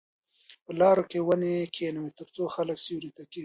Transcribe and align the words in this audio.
په 0.65 0.71
لارو 0.79 1.03
کې 1.11 1.19
ونې 1.25 1.55
کېنئ 1.75 2.07
ترڅو 2.17 2.43
خلک 2.55 2.77
سیوري 2.85 3.11
ته 3.17 3.23
کښېني. 3.31 3.39